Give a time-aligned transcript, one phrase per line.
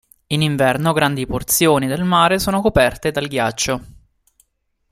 [0.25, 3.81] In inverno grandi porzioni del mare sono coperte dal ghiaccio.